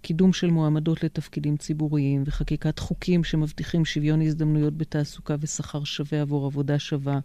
קידום 0.03 0.33
של 0.33 0.49
מועמדות 0.49 1.03
לתפקידים 1.03 1.57
ציבוריים 1.57 2.23
וחקיקת 2.25 2.79
חוקים 2.79 3.23
שמבטיחים 3.23 3.85
שוויון 3.85 4.21
הזדמנויות 4.21 4.77
בתעסוקה 4.77 5.35
ושכר 5.39 5.83
שווה 5.83 6.21
עבור 6.21 6.45
עבודה 6.45 6.79
שווה, 6.79 7.19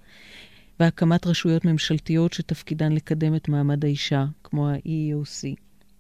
והקמת 0.81 1.27
רשויות 1.27 1.65
ממשלתיות 1.65 2.33
שתפקידן 2.33 2.93
לקדם 2.93 3.35
את 3.35 3.49
מעמד 3.49 3.85
האישה, 3.85 4.27
כמו 4.45 4.69
ה-EEOC, 4.69 5.57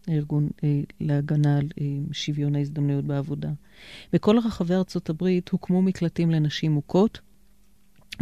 הארגון 0.08 0.48
אה, 0.64 0.80
להגנה 1.00 1.58
על 1.58 1.68
אה, 1.80 1.86
שוויון 2.12 2.56
ההזדמנויות 2.56 3.04
בעבודה. 3.04 3.50
בכל 4.12 4.38
רחבי 4.38 4.74
ארצות 4.74 5.10
הברית 5.10 5.48
הוקמו 5.48 5.82
מקלטים 5.82 6.30
לנשים 6.30 6.72
מוכות 6.72 7.20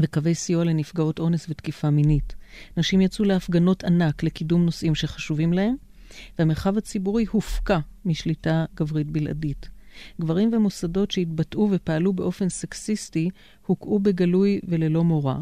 וקווי 0.00 0.34
סיוע 0.34 0.64
לנפגעות 0.64 1.18
אונס 1.18 1.46
ותקיפה 1.48 1.90
מינית. 1.90 2.34
נשים 2.76 3.00
יצאו 3.00 3.24
להפגנות 3.24 3.84
ענק 3.84 4.22
לקידום 4.22 4.64
נושאים 4.64 4.94
שחשובים 4.94 5.52
להם, 5.52 5.74
והמרחב 6.38 6.78
הציבורי 6.78 7.24
הופקע 7.30 7.78
משליטה 8.04 8.64
גברית 8.76 9.10
בלעדית. 9.10 9.68
גברים 10.20 10.50
ומוסדות 10.52 11.10
שהתבטאו 11.10 11.68
ופעלו 11.72 12.12
באופן 12.12 12.48
סקסיסטי 12.48 13.30
הוקעו 13.66 13.98
בגלוי 13.98 14.60
וללא 14.68 15.04
מורא, 15.04 15.34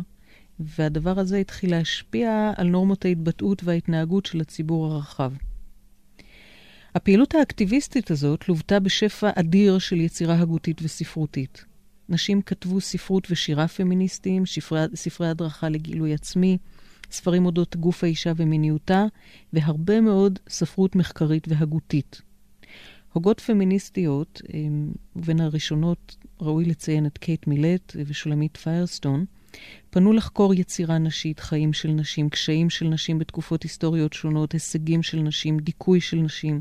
והדבר 0.61 1.19
הזה 1.19 1.39
התחיל 1.39 1.71
להשפיע 1.71 2.53
על 2.57 2.67
נורמות 2.67 3.05
ההתבטאות 3.05 3.65
וההתנהגות 3.65 4.27
של 4.27 4.41
הציבור 4.41 4.87
הרחב. 4.87 5.33
הפעילות 6.95 7.35
האקטיביסטית 7.35 8.11
הזאת 8.11 8.49
לוותה 8.49 8.81
בשפע 8.81 9.31
אדיר 9.35 9.79
של 9.79 10.01
יצירה 10.01 10.39
הגותית 10.39 10.81
וספרותית. 10.83 11.65
נשים 12.09 12.43
כתבו 12.43 12.81
ספרות 12.81 13.27
ושירה 13.31 13.69
פמיניסטיים, 13.69 14.47
ספרי, 14.47 14.81
ספרי 14.95 15.29
הדרכה 15.29 15.69
לגילוי 15.69 16.15
עצמי, 16.15 16.59
ספרים 17.11 17.47
אודות 17.47 17.77
גוף 17.77 18.05
האישה 18.05 18.33
ומיניותה, 18.37 19.07
והרבה 19.53 20.01
מאוד 20.01 20.39
ספרות 20.49 20.97
מחקרית 20.97 21.47
והגותית. 21.49 22.23
הוגות 23.13 23.41
פמיניסטיות, 23.41 24.43
ובין 25.17 25.41
הראשונות 25.41 26.17
ראוי 26.41 26.65
לציין 26.65 27.07
את 27.07 27.19
קייט 27.19 27.47
מילט 27.47 27.97
ושולמית 28.07 28.57
פיירסטון, 28.57 29.25
פנו 29.91 30.13
לחקור 30.13 30.55
יצירה 30.55 30.99
נשית, 30.99 31.41
חיים 31.41 31.73
של 31.73 31.89
נשים, 31.89 32.29
קשיים 32.29 32.71
של 32.71 32.89
נשים 32.89 33.19
בתקופות 33.19 33.63
היסטוריות 33.63 34.13
שונות, 34.13 34.53
הישגים 34.53 35.03
של 35.03 35.19
נשים, 35.19 35.59
דיכוי 35.59 36.01
של 36.01 36.17
נשים. 36.17 36.61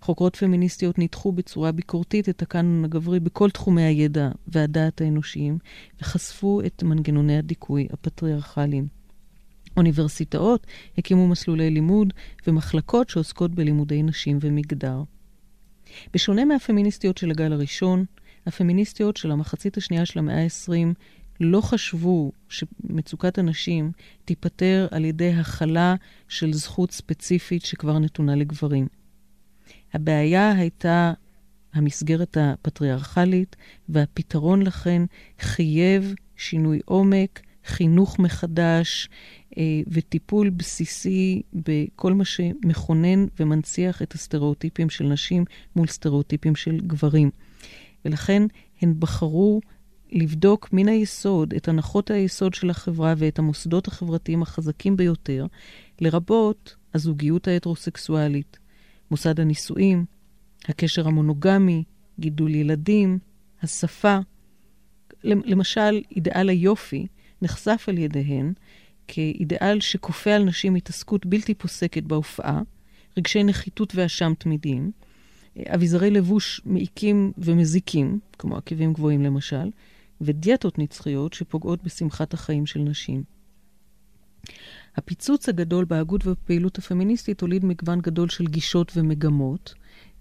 חוקרות 0.00 0.36
פמיניסטיות 0.36 0.98
ניתחו 0.98 1.32
בצורה 1.32 1.72
ביקורתית 1.72 2.28
את 2.28 2.42
הקאנון 2.42 2.84
הגברי 2.84 3.20
בכל 3.20 3.50
תחומי 3.50 3.82
הידע 3.82 4.30
והדעת 4.46 5.00
האנושיים, 5.00 5.58
וחשפו 6.00 6.60
את 6.66 6.82
מנגנוני 6.82 7.38
הדיכוי 7.38 7.88
הפטריארכליים. 7.92 9.03
אוניברסיטאות 9.76 10.66
הקימו 10.98 11.28
מסלולי 11.28 11.70
לימוד 11.70 12.12
ומחלקות 12.46 13.08
שעוסקות 13.08 13.54
בלימודי 13.54 14.02
נשים 14.02 14.38
ומגדר. 14.40 15.02
בשונה 16.14 16.44
מהפמיניסטיות 16.44 17.18
של 17.18 17.30
הגל 17.30 17.52
הראשון, 17.52 18.04
הפמיניסטיות 18.46 19.16
של 19.16 19.30
המחצית 19.30 19.76
השנייה 19.76 20.06
של 20.06 20.18
המאה 20.18 20.42
ה-20 20.42 20.94
לא 21.40 21.60
חשבו 21.60 22.32
שמצוקת 22.48 23.38
הנשים 23.38 23.92
תיפתר 24.24 24.88
על 24.90 25.04
ידי 25.04 25.32
הכלה 25.32 25.94
של 26.28 26.52
זכות 26.52 26.90
ספציפית 26.90 27.64
שכבר 27.64 27.98
נתונה 27.98 28.34
לגברים. 28.34 28.86
הבעיה 29.94 30.52
הייתה 30.52 31.12
המסגרת 31.74 32.36
הפטריארכלית, 32.40 33.56
והפתרון 33.88 34.62
לכן 34.62 35.02
חייב 35.40 36.14
שינוי 36.36 36.80
עומק, 36.84 37.40
חינוך 37.64 38.18
מחדש 38.18 39.08
אה, 39.58 39.62
וטיפול 39.86 40.50
בסיסי 40.50 41.42
בכל 41.52 42.12
מה 42.12 42.24
שמכונן 42.24 43.26
ומנציח 43.40 44.02
את 44.02 44.12
הסטריאוטיפים 44.12 44.90
של 44.90 45.04
נשים 45.04 45.44
מול 45.76 45.86
סטריאוטיפים 45.86 46.56
של 46.56 46.80
גברים. 46.80 47.30
ולכן 48.04 48.42
הן 48.80 48.94
בחרו 48.98 49.60
לבדוק 50.12 50.68
מן 50.72 50.88
היסוד 50.88 51.54
את 51.54 51.68
הנחות 51.68 52.10
היסוד 52.10 52.54
של 52.54 52.70
החברה 52.70 53.14
ואת 53.16 53.38
המוסדות 53.38 53.88
החברתיים 53.88 54.42
החזקים 54.42 54.96
ביותר, 54.96 55.46
לרבות 56.00 56.76
הזוגיות 56.94 57.48
ההטרוסקסואלית, 57.48 58.58
מוסד 59.10 59.40
הנישואים, 59.40 60.04
הקשר 60.68 61.08
המונוגמי, 61.08 61.84
גידול 62.20 62.54
ילדים, 62.54 63.18
השפה. 63.62 64.18
למשל, 65.24 66.02
אידאל 66.16 66.48
היופי 66.48 67.06
נחשף 67.44 67.84
על 67.88 67.98
ידיהן 67.98 68.52
כאידאל 69.08 69.80
שכופה 69.80 70.34
על 70.34 70.44
נשים 70.44 70.74
התעסקות 70.74 71.26
בלתי 71.26 71.54
פוסקת 71.54 72.02
בהופעה, 72.02 72.62
רגשי 73.18 73.42
נחיתות 73.42 73.92
ואשם 73.94 74.32
תמידיים, 74.38 74.90
אביזרי 75.66 76.10
לבוש 76.10 76.60
מעיקים 76.64 77.32
ומזיקים, 77.38 78.18
כמו 78.38 78.56
עקבים 78.56 78.92
גבוהים 78.92 79.22
למשל, 79.22 79.70
ודיאטות 80.20 80.78
נצחיות 80.78 81.32
שפוגעות 81.32 81.84
בשמחת 81.84 82.34
החיים 82.34 82.66
של 82.66 82.80
נשים. 82.80 83.22
הפיצוץ 84.96 85.48
הגדול 85.48 85.84
בהגות 85.84 86.26
ובפעילות 86.26 86.78
הפמיניסטית 86.78 87.40
הוליד 87.40 87.64
מגוון 87.64 88.00
גדול 88.00 88.28
של 88.28 88.44
גישות 88.44 88.92
ומגמות, 88.96 89.74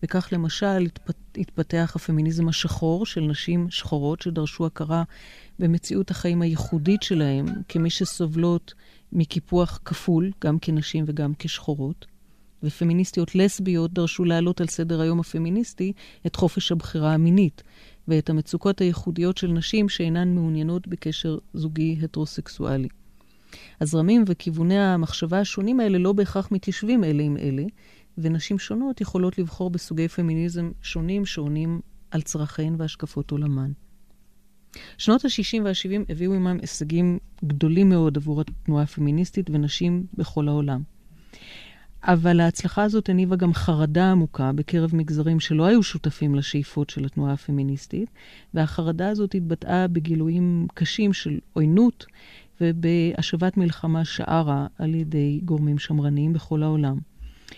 וכך 0.04 0.30
למשל 0.32 0.88
התפתח 1.38 1.94
הפמיניזם 1.96 2.48
השחור 2.48 3.06
של 3.06 3.22
נשים 3.22 3.68
שחורות 3.70 4.22
שדרשו 4.22 4.66
הכרה 4.66 5.04
במציאות 5.60 6.12
החיים 6.12 6.42
הייחודית 6.42 7.04
שלהם 7.04 7.46
כמי 7.70 7.90
שסובלות 7.90 8.74
מקיפוח 9.12 9.80
כפול, 9.86 10.32
גם 10.44 10.60
כנשים 10.60 11.04
וגם 11.08 11.34
כשחורות. 11.40 12.06
ופמיניסטיות 12.64 13.36
לסביות 13.36 13.94
דרשו 13.94 14.26
להעלות 14.26 14.62
על 14.62 14.68
סדר 14.68 15.02
היום 15.02 15.20
הפמיניסטי 15.20 15.94
את 16.26 16.36
חופש 16.36 16.72
הבחירה 16.72 17.14
המינית 17.14 17.64
ואת 18.08 18.30
המצוקות 18.30 18.82
הייחודיות 18.82 19.38
של 19.38 19.48
נשים 19.48 19.90
שאינן 19.90 20.36
מעוניינות 20.36 20.88
בקשר 20.88 21.38
זוגי 21.54 22.00
הטרוסקסואלי. 22.04 22.88
הזרמים 23.82 24.24
וכיווני 24.28 24.80
המחשבה 24.80 25.40
השונים 25.40 25.80
האלה 25.80 25.98
לא 25.98 26.14
בהכרח 26.14 26.52
מתיישבים 26.52 27.04
אלה 27.04 27.24
עם 27.24 27.38
אלה, 27.38 27.64
ונשים 28.18 28.60
שונות 28.60 29.02
יכולות 29.02 29.38
לבחור 29.38 29.70
בסוגי 29.70 30.08
פמיניזם 30.08 30.72
שונים 30.82 31.26
שעונים 31.26 31.82
על 32.12 32.22
צרכיהן 32.22 32.76
והשקפות 32.78 33.32
עולמן. 33.32 33.72
שנות 34.98 35.26
ה-60 35.26 35.62
וה-70 35.64 36.12
הביאו 36.12 36.34
עמם 36.34 36.58
הישגים 36.62 37.20
גדולים 37.46 37.90
מאוד 37.90 38.18
עבור 38.18 38.42
התנועה 38.42 38.84
הפמיניסטית 38.84 39.50
ונשים 39.50 40.06
בכל 40.14 40.48
העולם. 40.48 40.82
אבל 42.04 42.40
ההצלחה 42.40 42.84
הזאת 42.84 43.10
הניבה 43.10 43.36
גם 43.36 43.54
חרדה 43.54 44.12
עמוקה 44.12 44.52
בקרב 44.56 44.96
מגזרים 44.96 45.40
שלא 45.40 45.66
היו 45.66 45.84
שותפים 45.84 46.36
לשאיפות 46.36 46.90
של 46.90 47.06
התנועה 47.06 47.34
הפמיניסטית, 47.34 48.10
והחרדה 48.54 49.10
הזאת 49.10 49.36
התבטאה 49.36 49.88
בגילויים 49.88 50.68
קשים 50.74 51.14
של 51.14 51.40
עוינות 51.54 52.06
ובהשבת 52.62 53.58
מלחמה 53.58 54.06
שערה 54.06 54.68
על 54.78 54.96
ידי 54.96 55.42
גורמים 55.46 55.80
שמרניים 55.80 56.34
בכל 56.34 56.64
העולם. 56.64 56.98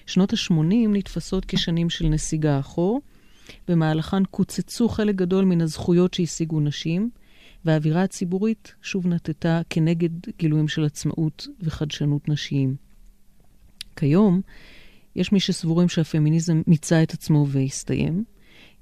שנות 0.06 0.34
ה-80 0.34 0.90
נתפסות 0.90 1.46
כשנים 1.46 1.90
של 1.90 2.08
נסיגה 2.08 2.60
אחור, 2.60 3.02
במהלכן 3.68 4.26
קוצצו 4.26 4.90
חלק 4.90 5.16
גדול 5.16 5.46
מן 5.46 5.62
הזכויות 5.62 6.14
שהשיגו 6.14 6.60
נשים, 6.60 7.10
והאווירה 7.66 8.04
הציבורית 8.04 8.76
שוב 8.82 9.08
נטטה 9.08 9.62
כנגד 9.70 10.10
גילויים 10.40 10.68
של 10.68 10.86
עצמאות 10.86 11.48
וחדשנות 11.62 12.30
נשיים. 12.30 12.76
כיום, 13.96 14.42
יש 15.16 15.32
מי 15.32 15.40
שסבורים 15.40 15.90
שהפמיניזם 15.90 16.62
מיצה 16.68 17.04
את 17.04 17.14
עצמו 17.14 17.46
והסתיים. 17.50 18.24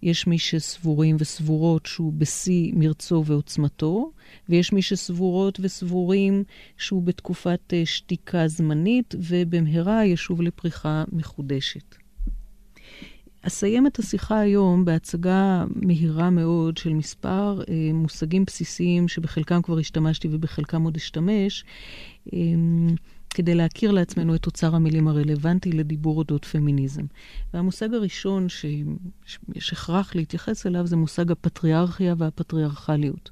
יש 0.04 0.28
מי 0.28 0.38
שסבורים 0.38 1.16
וסבורות 1.20 1.86
שהוא 1.86 2.13
בשיא 2.13 2.72
מרצו 2.76 3.24
ועוצמתו, 3.26 4.12
ויש 4.50 4.74
מי 4.74 4.82
שסבורות 4.82 5.60
וסבורים 5.62 6.44
שהוא 6.78 7.04
בתקופת 7.04 7.60
אה, 7.74 7.86
שתיקה 7.86 8.48
זמנית, 8.48 9.16
ובמהרה 9.18 10.06
ישוב 10.06 10.42
לפריחה 10.42 11.04
מחודשת. 11.12 11.96
אסיים 13.42 13.88
את 13.88 14.00
השיחה 14.00 14.39
היום 14.39 14.86
בהצגה 14.86 15.66
מהירה 15.76 16.30
מאוד 16.30 16.78
של 16.78 16.94
מספר 16.94 17.62
אה, 17.70 17.94
מושגים 17.94 18.46
בסיסיים 18.46 19.08
שבחלקם 19.08 19.62
כבר 19.62 19.80
השתמשתי 19.80 20.28
ובחלקם 20.32 20.84
עוד 20.84 20.96
אשתמש, 20.96 21.66
אה, 22.34 22.39
כדי 23.34 23.56
להכיר 23.56 23.91
לעצמנו 23.91 24.36
את 24.36 24.46
אוצר 24.46 24.76
המילים 24.76 25.08
הרלוונטי 25.08 25.72
לדיבור 25.72 26.17
אודות 26.17 26.46
פמיניזם. 26.46 27.04
והמושג 27.54 27.93
הראשון 27.93 28.50
שיש 28.50 29.74
הכרח 29.74 30.15
להתייחס 30.15 30.67
אליו 30.67 30.88
זה 30.88 30.96
מושג 30.96 31.32
הפטריארכיה 31.32 32.15
והפטריארכליות. 32.17 33.30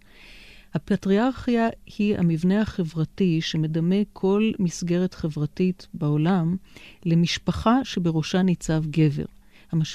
הפטריארכיה 0.74 1.68
היא 1.98 2.18
המבנה 2.18 2.62
החברתי 2.62 3.42
שמדמה 3.42 3.96
כל 4.14 4.52
מסגרת 4.60 5.14
חברתית 5.14 5.88
בעולם 5.94 6.56
למשפחה 7.06 7.80
שבראשה 7.84 8.42
ניצב 8.42 8.84
גבר. 8.86 9.26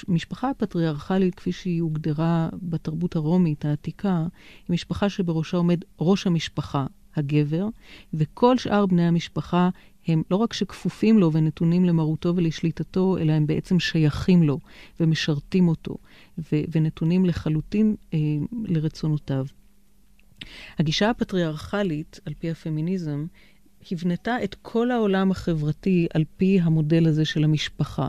המשפחה 0.07 0.49
הפטריארכלית, 0.49 1.35
כפי 1.35 1.51
שהיא 1.51 1.81
הוגדרה 1.81 2.49
בתרבות 2.53 3.15
הרומית 3.15 3.65
העתיקה, 3.65 4.17
היא 4.17 4.73
משפחה 4.73 5.09
שבראשה 5.09 5.57
עומד 5.57 5.79
ראש 5.99 6.27
המשפחה, 6.27 6.85
הגבר, 7.15 7.67
וכל 8.13 8.57
שאר 8.57 8.85
בני 8.85 9.07
המשפחה 9.07 9.69
הם 10.07 10.23
לא 10.31 10.35
רק 10.35 10.53
שכפופים 10.53 11.19
לו 11.19 11.33
ונתונים 11.33 11.85
למרותו 11.85 12.35
ולשליטתו, 12.35 13.17
אלא 13.17 13.31
הם 13.31 13.47
בעצם 13.47 13.79
שייכים 13.79 14.43
לו 14.43 14.59
ומשרתים 14.99 15.67
אותו, 15.67 15.97
ו- 16.37 16.63
ונתונים 16.71 17.25
לחלוטין 17.25 17.95
אה, 18.13 18.19
לרצונותיו. 18.63 19.45
הגישה 20.79 21.09
הפטריארכלית, 21.09 22.19
על 22.25 22.33
פי 22.33 22.51
הפמיניזם, 22.51 23.25
הבנתה 23.91 24.43
את 24.43 24.55
כל 24.61 24.91
העולם 24.91 25.31
החברתי 25.31 26.07
על 26.13 26.23
פי 26.37 26.59
המודל 26.63 27.07
הזה 27.07 27.25
של 27.25 27.43
המשפחה. 27.43 28.07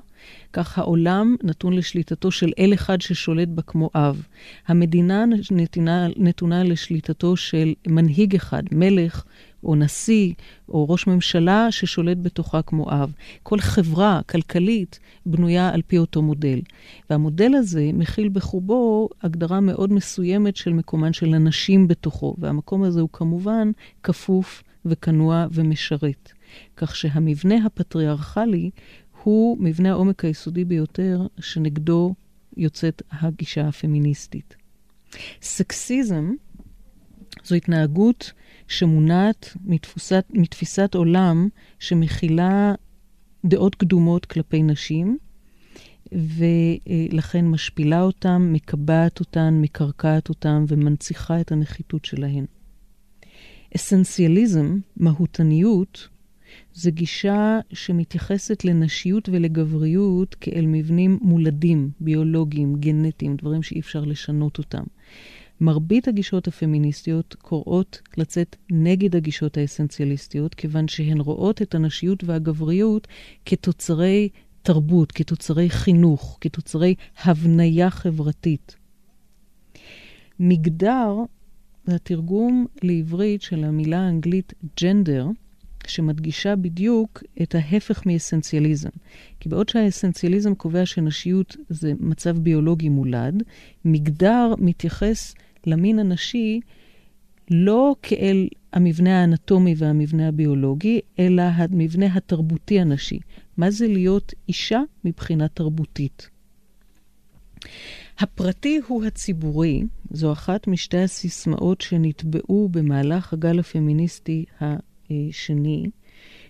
כך 0.53 0.79
העולם 0.79 1.37
נתון 1.43 1.73
לשליטתו 1.73 2.31
של 2.31 2.53
אל 2.59 2.75
אחד 2.75 3.01
ששולט 3.01 3.49
בה 3.49 3.63
כמו 3.63 3.91
אב. 3.95 4.23
המדינה 4.67 5.25
נתונה, 5.51 6.07
נתונה 6.17 6.65
לשליטתו 6.65 7.37
של 7.37 7.75
מנהיג 7.87 8.35
אחד, 8.35 8.63
מלך 8.73 9.25
או 9.65 9.75
נשיא 9.75 10.33
או 10.69 10.89
ראש 10.89 11.07
ממשלה 11.07 11.67
ששולט 11.71 12.19
בתוכה 12.23 12.63
כמו 12.63 12.91
אב. 12.91 13.13
כל 13.43 13.59
חברה 13.61 14.21
כלכלית 14.29 14.99
בנויה 15.27 15.69
על 15.69 15.83
פי 15.87 15.99
אותו 15.99 16.23
מודל. 16.23 16.61
והמודל 17.11 17.55
הזה 17.55 17.91
מכיל 17.95 18.29
בחובו 18.29 19.09
הגדרה 19.23 19.61
מאוד 19.61 19.93
מסוימת 19.93 20.57
של 20.57 20.73
מקומן 20.73 21.13
של 21.13 21.35
הנשים 21.35 21.89
בתוכו, 21.89 22.35
והמקום 22.39 22.83
הזה 22.83 23.01
הוא 23.01 23.09
כמובן 23.13 23.71
כפוף 24.03 24.63
וכנוע 24.89 25.47
ומשרת. 25.53 26.33
כך 26.77 26.97
שהמבנה 26.97 27.67
הפטריארכלי 27.67 28.71
הוא 29.23 29.59
מבנה 29.61 29.91
העומק 29.91 30.25
היסודי 30.25 30.65
ביותר 30.65 31.27
שנגדו 31.41 32.15
יוצאת 32.57 33.03
הגישה 33.11 33.69
הפמיניסטית. 33.69 34.57
סקסיזם 35.43 36.33
זו 37.45 37.55
התנהגות 37.55 38.33
שמונעת 38.69 39.57
מתפוסת, 39.65 40.25
מתפיסת 40.31 40.95
עולם 40.95 41.49
שמכילה 41.79 42.75
דעות 43.45 43.75
קדומות 43.75 44.27
כלפי 44.27 44.63
נשים, 44.63 45.19
ולכן 46.13 47.47
משפילה 47.47 48.03
אותם, 48.03 48.51
מקבעת 48.53 49.21
אותן, 49.21 49.59
מקרקעת 49.61 50.29
אותן 50.29 50.65
ומנציחה 50.69 51.41
את 51.41 51.53
הנחיתות 51.53 52.05
שלהן. 52.05 52.47
אסנציאליזם, 53.77 54.79
מהותניות, 54.97 56.09
זה 56.75 56.91
גישה 56.91 57.59
שמתייחסת 57.73 58.65
לנשיות 58.65 59.29
ולגבריות 59.29 60.35
כאל 60.35 60.65
מבנים 60.67 61.19
מולדים, 61.23 61.91
ביולוגיים, 62.01 62.77
גנטיים, 62.81 63.37
דברים 63.37 63.63
שאי 63.63 63.81
אפשר 63.81 64.05
לשנות 64.05 64.59
אותם. 64.59 64.85
מרבית 65.61 66.09
הגישות 66.09 66.49
הפמיניסטיות 66.49 67.37
קוראות 67.43 68.01
לצאת 68.17 68.57
נגד 68.71 69.17
הגישות 69.17 69.57
האסנציאליסטיות, 69.57 70.55
כיוון 70.55 70.89
שהן 70.89 71.21
רואות 71.21 71.63
את 71.63 71.75
הנשיות 71.75 72.25
והגבריות 72.25 73.09
כתוצרי 73.45 74.29
תרבות, 74.63 75.13
כתוצרי 75.13 75.71
חינוך, 75.71 76.39
כתוצרי 76.41 76.95
הבניה 77.25 77.91
חברתית. 77.91 78.77
מגדר 80.41 81.15
זה 81.89 81.95
התרגום 81.95 82.67
לעברית 82.83 83.43
של 83.43 83.65
המילה 83.65 83.99
האנגלית 83.99 84.53
ג'נדר, 84.81 85.27
שמדגישה 85.87 86.57
בדיוק 86.57 87.23
את 87.43 87.55
ההפך 87.55 88.07
מאסנציאליזם. 88.07 88.89
כי 89.41 89.49
בעוד 89.49 89.69
שהאסנציאליזם 89.69 90.55
קובע 90.55 90.87
שנשיות 90.87 91.57
זה 91.69 91.93
מצב 92.01 92.39
ביולוגי 92.39 92.89
מולד, 92.89 93.43
מגדר 93.85 94.55
מתייחס 94.59 95.35
למין 95.67 95.99
הנשי 95.99 96.61
לא 97.51 97.97
כאל 98.03 98.49
המבנה 98.73 99.21
האנטומי 99.21 99.75
והמבנה 99.79 100.29
הביולוגי, 100.29 101.01
אלא 101.19 101.43
המבנה 101.43 102.07
התרבותי 102.15 102.81
הנשי. 102.81 103.19
מה 103.57 103.71
זה 103.71 103.89
להיות 103.89 104.33
אישה 104.49 104.81
מבחינה 105.05 105.49
תרבותית? 105.49 106.29
הפרטי 108.19 108.81
הוא 108.87 109.05
הציבורי, 109.05 109.83
זו 110.11 110.33
אחת 110.33 110.67
משתי 110.67 110.99
הסיסמאות 110.99 111.81
שנטבעו 111.81 112.69
במהלך 112.69 113.33
הגל 113.33 113.59
הפמיניסטי 113.59 114.45
השני, 114.61 115.91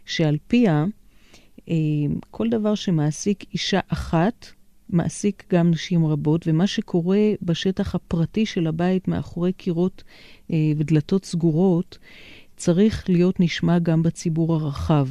שעל 0.05 0.37
פיה 0.47 0.85
אה, 1.69 1.75
כל 2.31 2.49
דבר 2.49 2.75
שמעסיק 2.75 3.45
אישה 3.53 3.81
אחת, 3.89 4.47
מעסיק 4.89 5.45
גם 5.53 5.71
נשים 5.71 6.07
רבות, 6.07 6.45
ומה 6.47 6.67
שקורה 6.67 7.21
בשטח 7.43 7.95
הפרטי 7.95 8.47
של 8.47 8.67
הבית 8.67 9.09
מאחורי 9.09 9.53
קירות 9.53 10.05
אה, 10.51 10.57
ודלתות 10.77 11.25
סגורות, 11.25 11.99
צריך 12.57 13.11
להיות 13.11 13.41
נשמע 13.41 13.79
גם 13.79 14.03
בציבור 14.03 14.55
הרחב. 14.55 15.09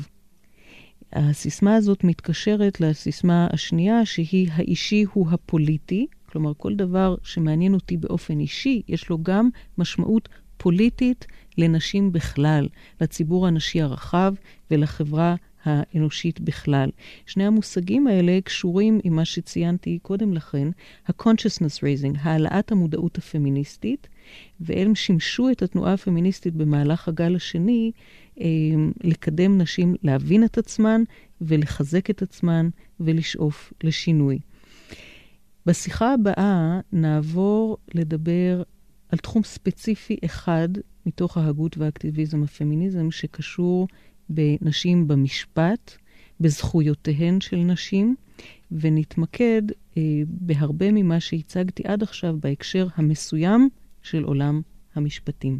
הסיסמה 1.13 1.75
הזאת 1.75 2.03
מתקשרת 2.03 2.81
לסיסמה 2.81 3.47
השנייה, 3.53 4.05
שהיא 4.05 4.49
האישי 4.51 5.05
הוא 5.13 5.27
הפוליטי, 5.31 6.07
כלומר 6.31 6.51
כל 6.57 6.75
דבר 6.75 7.15
שמעניין 7.23 7.73
אותי 7.73 7.97
באופן 7.97 8.39
אישי, 8.39 8.81
יש 8.87 9.09
לו 9.09 9.17
גם 9.23 9.49
משמעות 9.77 10.29
פוליטית 10.57 11.25
לנשים 11.57 12.11
בכלל, 12.11 12.67
לציבור 13.01 13.47
הנשי 13.47 13.81
הרחב 13.81 14.33
ולחברה 14.71 15.35
האנושית 15.63 16.39
בכלל. 16.39 16.89
שני 17.25 17.45
המושגים 17.45 18.07
האלה 18.07 18.39
קשורים 18.43 18.99
עם 19.03 19.15
מה 19.15 19.25
שציינתי 19.25 19.99
קודם 20.01 20.33
לכן, 20.33 20.67
ה-consciousness 21.07 21.79
raising, 21.79 22.17
העלאת 22.19 22.71
המודעות 22.71 23.17
הפמיניסטית, 23.17 24.07
והם 24.59 24.95
שימשו 24.95 25.49
את 25.49 25.61
התנועה 25.61 25.93
הפמיניסטית 25.93 26.53
במהלך 26.53 27.07
הגל 27.07 27.35
השני 27.35 27.91
אה, 28.39 28.45
לקדם 29.03 29.57
נשים 29.57 29.95
להבין 30.03 30.43
את 30.43 30.57
עצמן 30.57 31.01
ולחזק 31.41 32.09
את 32.09 32.21
עצמן 32.21 32.69
ולשאוף 32.99 33.73
לשינוי. 33.83 34.39
בשיחה 35.67 36.13
הבאה 36.13 36.79
נעבור 36.91 37.77
לדבר 37.93 38.63
על 39.09 39.19
תחום 39.19 39.43
ספציפי 39.43 40.17
אחד 40.25 40.69
מתוך 41.05 41.37
ההגות 41.37 41.77
והאקטיביזם 41.77 42.43
הפמיניזם 42.43 43.11
שקשור 43.11 43.87
בנשים 44.29 45.07
במשפט, 45.07 45.91
בזכויותיהן 46.39 47.41
של 47.41 47.57
נשים, 47.57 48.15
ונתמקד 48.71 49.61
אה, 49.97 50.01
בהרבה 50.27 50.91
ממה 50.91 51.19
שהצגתי 51.19 51.83
עד 51.85 52.03
עכשיו 52.03 52.35
בהקשר 52.39 52.87
המסוים 52.95 53.69
של 54.01 54.23
עולם 54.23 54.61
המשפטים. 54.95 55.59